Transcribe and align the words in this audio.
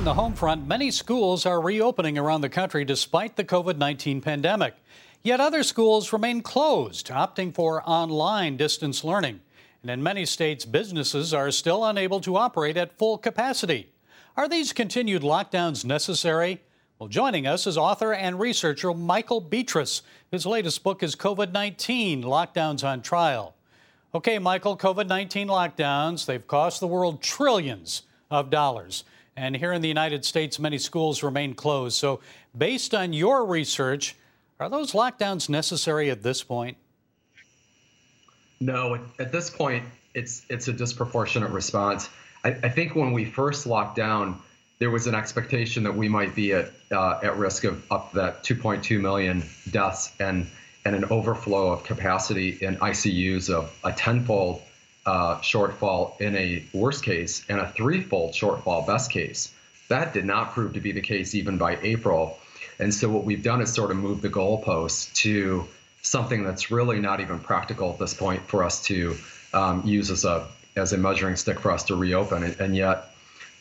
On 0.00 0.04
the 0.04 0.14
home 0.14 0.32
front, 0.32 0.66
many 0.66 0.90
schools 0.90 1.44
are 1.44 1.60
reopening 1.60 2.16
around 2.16 2.40
the 2.40 2.48
country 2.48 2.86
despite 2.86 3.36
the 3.36 3.44
COVID 3.44 3.76
19 3.76 4.22
pandemic. 4.22 4.74
Yet 5.22 5.40
other 5.40 5.62
schools 5.62 6.10
remain 6.10 6.40
closed, 6.40 7.08
opting 7.08 7.54
for 7.54 7.86
online 7.86 8.56
distance 8.56 9.04
learning. 9.04 9.40
And 9.82 9.90
in 9.90 10.02
many 10.02 10.24
states, 10.24 10.64
businesses 10.64 11.34
are 11.34 11.50
still 11.50 11.84
unable 11.84 12.18
to 12.22 12.38
operate 12.38 12.78
at 12.78 12.96
full 12.96 13.18
capacity. 13.18 13.90
Are 14.38 14.48
these 14.48 14.72
continued 14.72 15.20
lockdowns 15.20 15.84
necessary? 15.84 16.62
Well, 16.98 17.10
joining 17.10 17.46
us 17.46 17.66
is 17.66 17.76
author 17.76 18.14
and 18.14 18.40
researcher 18.40 18.94
Michael 18.94 19.42
Betrus. 19.42 20.00
His 20.30 20.46
latest 20.46 20.82
book 20.82 21.02
is 21.02 21.14
COVID 21.14 21.52
19 21.52 22.22
Lockdowns 22.22 22.82
on 22.82 23.02
Trial. 23.02 23.54
Okay, 24.14 24.38
Michael, 24.38 24.78
COVID 24.78 25.08
19 25.08 25.48
lockdowns, 25.48 26.24
they've 26.24 26.46
cost 26.46 26.80
the 26.80 26.86
world 26.86 27.20
trillions 27.20 28.04
of 28.30 28.48
dollars. 28.48 29.04
And 29.40 29.56
here 29.56 29.72
in 29.72 29.80
the 29.80 29.88
United 29.88 30.22
States, 30.26 30.58
many 30.58 30.76
schools 30.76 31.22
remain 31.22 31.54
closed. 31.54 31.96
So, 31.96 32.20
based 32.56 32.94
on 32.94 33.14
your 33.14 33.46
research, 33.46 34.14
are 34.60 34.68
those 34.68 34.92
lockdowns 34.92 35.48
necessary 35.48 36.10
at 36.10 36.22
this 36.22 36.42
point? 36.42 36.76
No, 38.60 38.98
at 39.18 39.32
this 39.32 39.48
point, 39.48 39.82
it's 40.12 40.44
it's 40.50 40.68
a 40.68 40.74
disproportionate 40.74 41.52
response. 41.52 42.10
I, 42.44 42.50
I 42.50 42.68
think 42.68 42.94
when 42.94 43.12
we 43.12 43.24
first 43.24 43.66
locked 43.66 43.96
down, 43.96 44.42
there 44.78 44.90
was 44.90 45.06
an 45.06 45.14
expectation 45.14 45.84
that 45.84 45.96
we 45.96 46.06
might 46.06 46.34
be 46.34 46.52
at 46.52 46.70
uh, 46.92 47.20
at 47.22 47.38
risk 47.38 47.64
of 47.64 47.82
up 47.90 48.12
that 48.12 48.44
2.2 48.44 49.00
million 49.00 49.42
deaths 49.70 50.12
and 50.20 50.46
and 50.84 50.94
an 50.94 51.06
overflow 51.06 51.72
of 51.72 51.82
capacity 51.82 52.58
in 52.60 52.76
ICUs 52.76 53.48
of 53.48 53.74
a 53.84 53.92
tenfold 53.92 54.60
uh, 55.06 55.36
shortfall 55.38 56.20
in 56.20 56.36
a 56.36 56.64
worst 56.72 57.04
case 57.04 57.44
and 57.48 57.58
a 57.58 57.68
threefold 57.70 58.32
shortfall 58.32 58.86
best 58.86 59.10
case. 59.10 59.52
That 59.88 60.12
did 60.12 60.24
not 60.24 60.52
prove 60.52 60.74
to 60.74 60.80
be 60.80 60.92
the 60.92 61.00
case 61.00 61.34
even 61.34 61.58
by 61.58 61.78
April. 61.82 62.38
And 62.78 62.94
so 62.94 63.08
what 63.08 63.24
we've 63.24 63.42
done 63.42 63.60
is 63.60 63.72
sort 63.72 63.90
of 63.90 63.96
move 63.96 64.22
the 64.22 64.28
goalposts 64.28 65.12
to 65.16 65.66
something 66.02 66.44
that's 66.44 66.70
really 66.70 67.00
not 67.00 67.20
even 67.20 67.38
practical 67.40 67.92
at 67.92 67.98
this 67.98 68.14
point 68.14 68.42
for 68.42 68.64
us 68.64 68.84
to 68.84 69.16
um, 69.52 69.86
use 69.86 70.10
as 70.10 70.24
a 70.24 70.46
as 70.76 70.92
a 70.92 70.96
measuring 70.96 71.36
stick 71.36 71.58
for 71.58 71.72
us 71.72 71.84
to 71.84 71.96
reopen. 71.96 72.44
And, 72.44 72.60
and 72.60 72.76
yet 72.76 73.10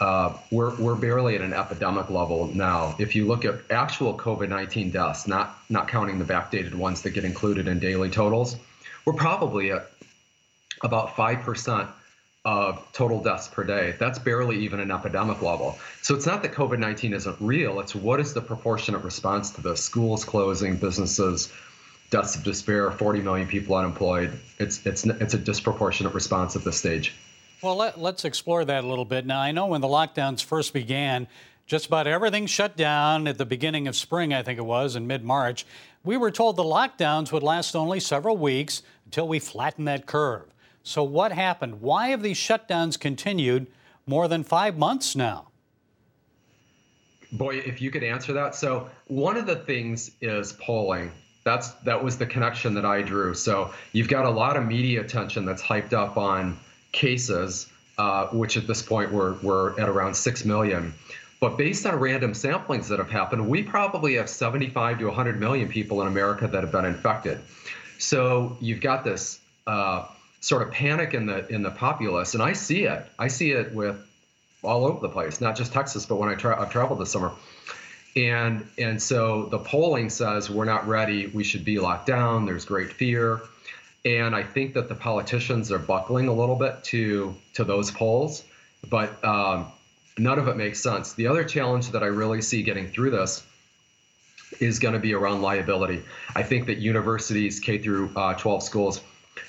uh, 0.00 0.36
we're 0.50 0.74
we're 0.76 0.96
barely 0.96 1.36
at 1.36 1.40
an 1.40 1.54
epidemic 1.54 2.10
level 2.10 2.46
now. 2.48 2.96
If 2.98 3.14
you 3.14 3.26
look 3.26 3.44
at 3.44 3.60
actual 3.70 4.16
COVID-19 4.16 4.92
deaths, 4.92 5.26
not 5.26 5.58
not 5.70 5.88
counting 5.88 6.18
the 6.18 6.24
backdated 6.24 6.74
ones 6.74 7.02
that 7.02 7.10
get 7.10 7.24
included 7.24 7.68
in 7.68 7.78
daily 7.78 8.10
totals, 8.10 8.56
we're 9.04 9.14
probably 9.14 9.72
at 9.72 9.90
about 10.82 11.16
5% 11.16 11.88
of 12.44 12.86
total 12.92 13.20
deaths 13.20 13.48
per 13.48 13.64
day. 13.64 13.96
That's 13.98 14.20
barely 14.20 14.56
even 14.58 14.78
an 14.78 14.92
epidemic 14.92 15.42
level. 15.42 15.76
So 16.02 16.14
it's 16.14 16.26
not 16.26 16.42
that 16.42 16.52
COVID 16.52 16.78
19 16.78 17.12
isn't 17.12 17.36
real, 17.40 17.80
it's 17.80 17.94
what 17.94 18.20
is 18.20 18.32
the 18.32 18.40
proportionate 18.40 19.02
response 19.02 19.50
to 19.52 19.60
the 19.60 19.76
schools 19.76 20.24
closing, 20.24 20.76
businesses, 20.76 21.52
deaths 22.10 22.36
of 22.36 22.44
despair, 22.44 22.90
40 22.92 23.20
million 23.20 23.48
people 23.48 23.74
unemployed. 23.74 24.38
It's, 24.58 24.86
it's, 24.86 25.04
it's 25.04 25.34
a 25.34 25.38
disproportionate 25.38 26.14
response 26.14 26.54
at 26.54 26.62
this 26.62 26.78
stage. 26.78 27.14
Well, 27.62 27.76
let, 27.76 27.98
us 27.98 28.24
explore 28.24 28.64
that 28.64 28.84
a 28.84 28.86
little 28.86 29.04
bit. 29.04 29.26
Now, 29.26 29.40
I 29.40 29.50
know 29.50 29.66
when 29.66 29.80
the 29.80 29.88
lockdowns 29.88 30.44
first 30.44 30.72
began, 30.72 31.26
just 31.66 31.86
about 31.86 32.06
everything 32.06 32.46
shut 32.46 32.76
down 32.76 33.26
at 33.26 33.38
the 33.38 33.46
beginning 33.46 33.88
of 33.88 33.96
spring, 33.96 34.32
I 34.32 34.42
think 34.42 34.58
it 34.58 34.64
was, 34.64 34.94
in 34.94 35.06
mid 35.06 35.24
March. 35.24 35.66
We 36.04 36.16
were 36.16 36.30
told 36.30 36.54
the 36.54 36.62
lockdowns 36.62 37.32
would 37.32 37.42
last 37.42 37.74
only 37.74 37.98
several 37.98 38.36
weeks 38.36 38.82
until 39.06 39.26
we 39.26 39.40
flattened 39.40 39.88
that 39.88 40.06
curve. 40.06 40.44
So, 40.86 41.02
what 41.02 41.32
happened? 41.32 41.80
Why 41.80 42.10
have 42.10 42.22
these 42.22 42.38
shutdowns 42.38 42.98
continued 42.98 43.66
more 44.06 44.28
than 44.28 44.44
five 44.44 44.78
months 44.78 45.16
now? 45.16 45.48
Boy, 47.32 47.56
if 47.56 47.82
you 47.82 47.90
could 47.90 48.04
answer 48.04 48.32
that. 48.34 48.54
So, 48.54 48.88
one 49.08 49.36
of 49.36 49.46
the 49.46 49.56
things 49.56 50.12
is 50.20 50.52
polling. 50.52 51.10
That's 51.42 51.70
that 51.86 52.04
was 52.04 52.18
the 52.18 52.26
connection 52.26 52.72
that 52.74 52.84
I 52.84 53.02
drew. 53.02 53.34
So, 53.34 53.74
you've 53.90 54.06
got 54.06 54.26
a 54.26 54.30
lot 54.30 54.56
of 54.56 54.64
media 54.64 55.00
attention 55.00 55.44
that's 55.44 55.60
hyped 55.60 55.92
up 55.92 56.16
on 56.16 56.56
cases, 56.92 57.68
uh, 57.98 58.28
which 58.28 58.56
at 58.56 58.68
this 58.68 58.80
point 58.80 59.12
we're, 59.12 59.32
we're 59.42 59.78
at 59.80 59.88
around 59.88 60.14
6 60.14 60.44
million. 60.44 60.94
But 61.40 61.58
based 61.58 61.84
on 61.84 61.96
random 61.96 62.30
samplings 62.30 62.86
that 62.90 63.00
have 63.00 63.10
happened, 63.10 63.48
we 63.48 63.64
probably 63.64 64.14
have 64.14 64.30
75 64.30 65.00
to 65.00 65.06
100 65.06 65.40
million 65.40 65.68
people 65.68 66.00
in 66.02 66.06
America 66.06 66.46
that 66.46 66.62
have 66.62 66.70
been 66.70 66.84
infected. 66.84 67.40
So 67.98 68.56
you've 68.60 68.80
got 68.80 69.02
this 69.02 69.40
uh, 69.66 70.06
sort 70.46 70.62
of 70.62 70.70
panic 70.70 71.12
in 71.12 71.26
the 71.26 71.44
in 71.48 71.62
the 71.62 71.72
populace, 71.72 72.34
and 72.34 72.42
I 72.42 72.52
see 72.52 72.84
it. 72.84 73.04
I 73.18 73.26
see 73.26 73.50
it 73.50 73.74
with 73.74 73.96
all 74.62 74.84
over 74.84 75.00
the 75.00 75.08
place, 75.08 75.40
not 75.40 75.56
just 75.56 75.72
Texas, 75.72 76.06
but 76.06 76.16
when 76.16 76.28
I 76.28 76.36
tra- 76.36 76.60
I've 76.60 76.70
traveled 76.70 77.00
this 77.00 77.10
summer. 77.10 77.32
And 78.14 78.64
and 78.78 79.02
so 79.02 79.46
the 79.46 79.58
polling 79.58 80.08
says 80.08 80.48
we're 80.48 80.64
not 80.64 80.86
ready. 80.86 81.26
We 81.26 81.42
should 81.42 81.64
be 81.64 81.80
locked 81.80 82.06
down. 82.06 82.46
There's 82.46 82.64
great 82.64 82.92
fear, 82.92 83.40
and 84.04 84.36
I 84.36 84.44
think 84.44 84.74
that 84.74 84.88
the 84.88 84.94
politicians 84.94 85.72
are 85.72 85.80
buckling 85.80 86.28
a 86.28 86.32
little 86.32 86.56
bit 86.56 86.84
to 86.84 87.34
to 87.54 87.64
those 87.64 87.90
polls, 87.90 88.44
but 88.88 89.22
um, 89.24 89.66
none 90.16 90.38
of 90.38 90.46
it 90.46 90.56
makes 90.56 90.80
sense. 90.80 91.14
The 91.14 91.26
other 91.26 91.42
challenge 91.42 91.90
that 91.90 92.04
I 92.04 92.06
really 92.06 92.40
see 92.40 92.62
getting 92.62 92.88
through 92.88 93.10
this 93.10 93.44
is 94.60 94.78
going 94.78 94.94
to 94.94 95.00
be 95.00 95.12
around 95.12 95.42
liability. 95.42 96.04
I 96.36 96.44
think 96.44 96.66
that 96.66 96.78
universities, 96.78 97.58
K 97.58 97.78
through 97.78 98.12
uh, 98.14 98.34
12 98.34 98.62
schools, 98.62 99.00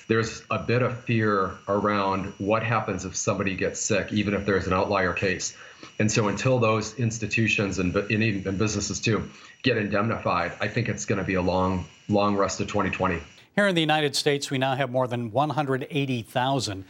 there's 0.07 0.43
a 0.49 0.59
bit 0.59 0.81
of 0.81 1.03
fear 1.03 1.57
around 1.67 2.33
what 2.37 2.63
happens 2.63 3.05
if 3.05 3.15
somebody 3.15 3.55
gets 3.55 3.79
sick, 3.79 4.11
even 4.11 4.33
if 4.33 4.45
there's 4.45 4.67
an 4.67 4.73
outlier 4.73 5.13
case. 5.13 5.55
And 5.99 6.11
so 6.11 6.27
until 6.27 6.59
those 6.59 6.97
institutions 6.97 7.79
and, 7.79 7.95
and 7.95 8.23
even 8.23 8.57
businesses 8.57 8.99
too 8.99 9.29
get 9.63 9.77
indemnified, 9.77 10.53
I 10.59 10.67
think 10.67 10.89
it's 10.89 11.05
going 11.05 11.19
to 11.19 11.23
be 11.23 11.35
a 11.35 11.41
long, 11.41 11.85
long 12.09 12.35
rest 12.35 12.59
of 12.59 12.67
2020. 12.67 13.19
Here 13.55 13.67
in 13.67 13.75
the 13.75 13.81
United 13.81 14.15
States, 14.15 14.51
we 14.51 14.57
now 14.57 14.75
have 14.75 14.91
more 14.91 15.07
than 15.07 15.31
180,000. 15.31 16.85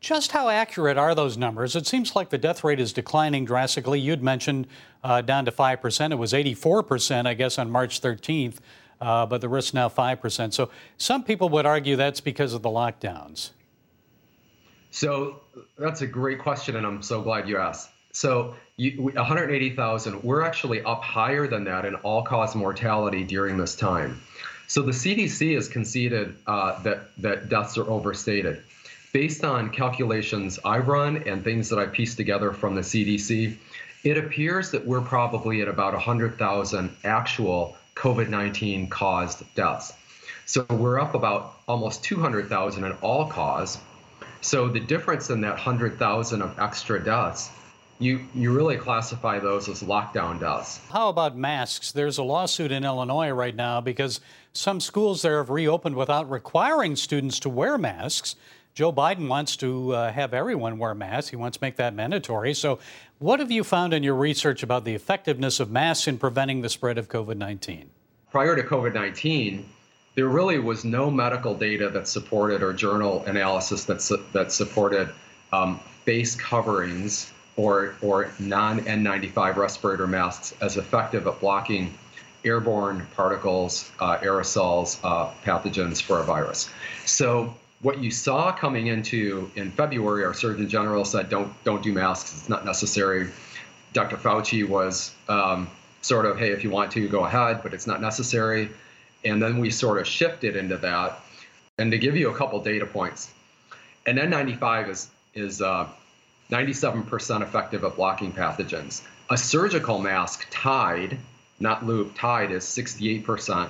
Just 0.00 0.32
how 0.32 0.48
accurate 0.48 0.98
are 0.98 1.14
those 1.14 1.36
numbers? 1.36 1.74
It 1.74 1.86
seems 1.86 2.14
like 2.14 2.30
the 2.30 2.38
death 2.38 2.62
rate 2.62 2.78
is 2.78 2.92
declining 2.92 3.44
drastically. 3.44 3.98
You'd 3.98 4.22
mentioned 4.22 4.66
uh, 5.02 5.22
down 5.22 5.44
to 5.46 5.50
5%. 5.50 6.12
It 6.12 6.14
was 6.16 6.32
84%, 6.32 7.26
I 7.26 7.34
guess, 7.34 7.58
on 7.58 7.70
March 7.70 8.00
13th 8.00 8.58
uh, 9.00 9.26
but 9.26 9.40
the 9.40 9.48
risk 9.48 9.74
now 9.74 9.88
5%. 9.88 10.52
So 10.52 10.70
some 10.98 11.22
people 11.22 11.48
would 11.50 11.66
argue 11.66 11.96
that's 11.96 12.20
because 12.20 12.52
of 12.54 12.62
the 12.62 12.68
lockdowns. 12.68 13.50
So 14.90 15.40
that's 15.76 16.02
a 16.02 16.06
great 16.06 16.38
question, 16.38 16.76
and 16.76 16.86
I'm 16.86 17.02
so 17.02 17.20
glad 17.20 17.48
you 17.48 17.58
asked. 17.58 17.90
So 18.12 18.54
you, 18.76 19.02
180,000, 19.02 20.22
we're 20.22 20.42
actually 20.42 20.82
up 20.82 21.02
higher 21.02 21.48
than 21.48 21.64
that 21.64 21.84
in 21.84 21.96
all-cause 21.96 22.54
mortality 22.54 23.24
during 23.24 23.56
this 23.56 23.74
time. 23.74 24.20
So 24.66 24.82
the 24.82 24.92
CDC 24.92 25.54
has 25.54 25.68
conceded 25.68 26.36
uh, 26.46 26.80
that 26.82 27.16
that 27.18 27.48
deaths 27.48 27.76
are 27.76 27.88
overstated. 27.88 28.62
Based 29.12 29.44
on 29.44 29.70
calculations 29.70 30.58
I 30.64 30.78
run 30.78 31.18
and 31.28 31.44
things 31.44 31.68
that 31.68 31.78
I 31.78 31.86
pieced 31.86 32.16
together 32.16 32.52
from 32.52 32.74
the 32.74 32.80
CDC, 32.80 33.56
it 34.02 34.18
appears 34.18 34.70
that 34.70 34.84
we're 34.86 35.00
probably 35.00 35.60
at 35.60 35.68
about 35.68 35.92
100,000 35.92 36.96
actual 37.04 37.76
COVID 37.94 38.28
19 38.28 38.88
caused 38.88 39.42
deaths. 39.54 39.92
So 40.46 40.64
we're 40.68 41.00
up 41.00 41.14
about 41.14 41.54
almost 41.66 42.04
200,000 42.04 42.84
in 42.84 42.92
all 43.02 43.28
cause. 43.28 43.78
So 44.40 44.68
the 44.68 44.80
difference 44.80 45.30
in 45.30 45.40
that 45.40 45.54
100,000 45.54 46.42
of 46.42 46.58
extra 46.58 47.02
deaths, 47.02 47.50
you, 47.98 48.20
you 48.34 48.52
really 48.52 48.76
classify 48.76 49.38
those 49.38 49.68
as 49.68 49.82
lockdown 49.82 50.38
deaths. 50.38 50.80
How 50.90 51.08
about 51.08 51.36
masks? 51.36 51.92
There's 51.92 52.18
a 52.18 52.22
lawsuit 52.22 52.72
in 52.72 52.84
Illinois 52.84 53.30
right 53.30 53.54
now 53.54 53.80
because 53.80 54.20
some 54.52 54.80
schools 54.80 55.22
there 55.22 55.38
have 55.38 55.48
reopened 55.48 55.96
without 55.96 56.28
requiring 56.30 56.96
students 56.96 57.38
to 57.40 57.48
wear 57.48 57.78
masks. 57.78 58.36
Joe 58.74 58.92
Biden 58.92 59.28
wants 59.28 59.56
to 59.58 59.94
uh, 59.94 60.12
have 60.12 60.34
everyone 60.34 60.78
wear 60.78 60.96
masks. 60.96 61.30
He 61.30 61.36
wants 61.36 61.58
to 61.58 61.64
make 61.64 61.76
that 61.76 61.94
mandatory. 61.94 62.54
So, 62.54 62.80
what 63.20 63.38
have 63.38 63.52
you 63.52 63.62
found 63.62 63.94
in 63.94 64.02
your 64.02 64.16
research 64.16 64.64
about 64.64 64.84
the 64.84 64.94
effectiveness 64.94 65.60
of 65.60 65.70
masks 65.70 66.08
in 66.08 66.18
preventing 66.18 66.60
the 66.60 66.68
spread 66.68 66.98
of 66.98 67.08
COVID 67.08 67.36
19? 67.36 67.88
Prior 68.32 68.56
to 68.56 68.62
COVID 68.64 68.92
19, 68.92 69.64
there 70.16 70.26
really 70.26 70.58
was 70.58 70.84
no 70.84 71.08
medical 71.08 71.54
data 71.54 71.88
that 71.90 72.08
supported 72.08 72.64
or 72.64 72.72
journal 72.72 73.22
analysis 73.26 73.84
that, 73.84 74.02
su- 74.02 74.24
that 74.32 74.50
supported 74.50 75.08
um, 75.52 75.78
face 76.04 76.34
coverings 76.34 77.32
or, 77.56 77.94
or 78.02 78.32
non 78.40 78.80
N95 78.80 79.54
respirator 79.54 80.08
masks 80.08 80.52
as 80.60 80.76
effective 80.76 81.28
at 81.28 81.38
blocking 81.38 81.96
airborne 82.44 83.06
particles, 83.14 83.92
uh, 84.00 84.18
aerosols, 84.18 84.98
uh, 85.04 85.32
pathogens 85.44 86.02
for 86.02 86.18
a 86.18 86.24
virus. 86.24 86.68
So 87.06 87.54
what 87.84 87.98
you 87.98 88.10
saw 88.10 88.50
coming 88.50 88.86
into 88.86 89.50
in 89.56 89.70
February, 89.70 90.24
our 90.24 90.32
Surgeon 90.32 90.70
General 90.70 91.04
said, 91.04 91.28
"Don't 91.28 91.52
don't 91.64 91.82
do 91.82 91.92
masks. 91.92 92.32
It's 92.32 92.48
not 92.48 92.64
necessary." 92.64 93.30
Dr. 93.92 94.16
Fauci 94.16 94.66
was 94.66 95.14
um, 95.28 95.68
sort 96.00 96.24
of, 96.24 96.38
"Hey, 96.38 96.52
if 96.52 96.64
you 96.64 96.70
want 96.70 96.92
to, 96.92 97.06
go 97.06 97.26
ahead, 97.26 97.60
but 97.62 97.74
it's 97.74 97.86
not 97.86 98.00
necessary." 98.00 98.70
And 99.22 99.40
then 99.40 99.58
we 99.58 99.68
sort 99.70 100.00
of 100.00 100.06
shifted 100.06 100.56
into 100.56 100.78
that. 100.78 101.20
And 101.76 101.92
to 101.92 101.98
give 101.98 102.16
you 102.16 102.30
a 102.30 102.34
couple 102.34 102.60
data 102.62 102.86
points, 102.86 103.30
an 104.06 104.16
N95 104.16 104.88
is 104.88 105.10
is 105.34 105.60
uh, 105.60 105.86
97% 106.50 107.42
effective 107.42 107.84
at 107.84 107.96
blocking 107.96 108.32
pathogens. 108.32 109.02
A 109.28 109.36
surgical 109.36 109.98
mask 109.98 110.46
tied, 110.50 111.18
not 111.60 111.84
loop, 111.84 112.14
tied 112.16 112.50
is 112.50 112.64
68%. 112.64 113.68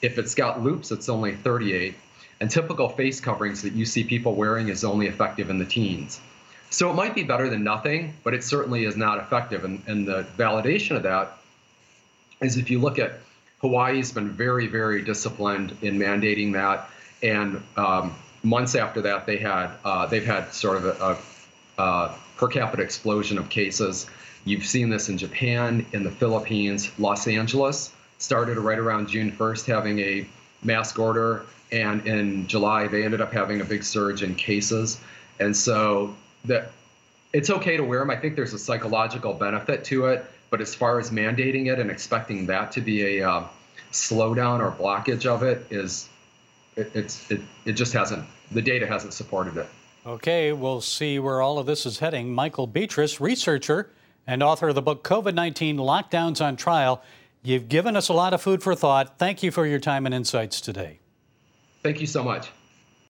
If 0.00 0.18
it's 0.18 0.34
got 0.34 0.62
loops, 0.62 0.90
it's 0.90 1.08
only 1.08 1.34
38. 1.36 1.94
And 2.42 2.50
typical 2.50 2.88
face 2.88 3.20
coverings 3.20 3.62
that 3.62 3.72
you 3.72 3.84
see 3.84 4.02
people 4.02 4.34
wearing 4.34 4.68
is 4.68 4.82
only 4.82 5.06
effective 5.06 5.48
in 5.48 5.60
the 5.60 5.64
teens. 5.64 6.20
So 6.70 6.90
it 6.90 6.94
might 6.94 7.14
be 7.14 7.22
better 7.22 7.48
than 7.48 7.62
nothing, 7.62 8.14
but 8.24 8.34
it 8.34 8.42
certainly 8.42 8.84
is 8.84 8.96
not 8.96 9.18
effective. 9.18 9.64
And, 9.64 9.80
and 9.86 10.08
the 10.08 10.26
validation 10.36 10.96
of 10.96 11.04
that 11.04 11.38
is 12.40 12.56
if 12.56 12.68
you 12.68 12.80
look 12.80 12.98
at 12.98 13.20
Hawaii's 13.60 14.10
been 14.10 14.30
very, 14.30 14.66
very 14.66 15.02
disciplined 15.02 15.76
in 15.82 16.00
mandating 16.00 16.52
that, 16.54 16.90
and 17.22 17.62
um, 17.76 18.12
months 18.42 18.74
after 18.74 19.00
that, 19.02 19.24
they 19.24 19.36
had 19.36 19.70
uh, 19.84 20.06
they've 20.06 20.26
had 20.26 20.52
sort 20.52 20.78
of 20.78 20.86
a, 20.86 21.18
a, 21.78 21.82
a 21.84 22.18
per 22.38 22.48
capita 22.48 22.82
explosion 22.82 23.38
of 23.38 23.50
cases. 23.50 24.10
You've 24.44 24.66
seen 24.66 24.90
this 24.90 25.08
in 25.08 25.16
Japan, 25.16 25.86
in 25.92 26.02
the 26.02 26.10
Philippines, 26.10 26.90
Los 26.98 27.28
Angeles 27.28 27.92
started 28.18 28.58
right 28.58 28.80
around 28.80 29.06
June 29.10 29.30
1st 29.30 29.66
having 29.66 30.00
a 30.00 30.26
mask 30.62 30.98
order, 30.98 31.44
and 31.70 32.06
in 32.06 32.46
July 32.46 32.86
they 32.86 33.04
ended 33.04 33.20
up 33.20 33.32
having 33.32 33.60
a 33.60 33.64
big 33.64 33.82
surge 33.82 34.22
in 34.22 34.34
cases. 34.34 35.00
And 35.40 35.56
so 35.56 36.14
that 36.44 36.72
it's 37.32 37.50
okay 37.50 37.76
to 37.76 37.84
wear 37.84 38.00
them. 38.00 38.10
I 38.10 38.16
think 38.16 38.36
there's 38.36 38.52
a 38.52 38.58
psychological 38.58 39.32
benefit 39.34 39.84
to 39.84 40.06
it, 40.06 40.24
but 40.50 40.60
as 40.60 40.74
far 40.74 40.98
as 40.98 41.10
mandating 41.10 41.72
it 41.72 41.78
and 41.78 41.90
expecting 41.90 42.46
that 42.46 42.72
to 42.72 42.80
be 42.80 43.18
a 43.18 43.28
uh, 43.28 43.46
slowdown 43.90 44.60
or 44.60 44.70
blockage 44.70 45.26
of 45.26 45.42
it 45.42 45.66
is 45.70 46.08
it, 46.76 46.90
it's 46.94 47.30
it, 47.30 47.40
it 47.64 47.72
just 47.72 47.92
hasn't 47.92 48.26
the 48.50 48.62
data 48.62 48.86
hasn't 48.86 49.14
supported 49.14 49.56
it. 49.56 49.68
Okay, 50.04 50.52
we'll 50.52 50.80
see 50.80 51.18
where 51.18 51.40
all 51.40 51.58
of 51.58 51.66
this 51.66 51.86
is 51.86 52.00
heading. 52.00 52.34
Michael 52.34 52.66
Betrus, 52.66 53.20
researcher 53.20 53.90
and 54.26 54.42
author 54.42 54.68
of 54.68 54.74
the 54.74 54.82
book 54.82 55.04
COVID 55.04 55.34
19 55.34 55.76
Lockdowns 55.76 56.44
on 56.44 56.56
Trial. 56.56 57.02
You've 57.42 57.68
given 57.68 57.96
us 57.96 58.08
a 58.08 58.12
lot 58.12 58.32
of 58.32 58.40
food 58.40 58.62
for 58.62 58.74
thought. 58.74 59.18
Thank 59.18 59.42
you 59.42 59.50
for 59.50 59.66
your 59.66 59.80
time 59.80 60.06
and 60.06 60.14
insights 60.14 60.60
today. 60.60 61.00
Thank 61.82 62.00
you 62.00 62.06
so 62.06 62.22
much. 62.22 62.50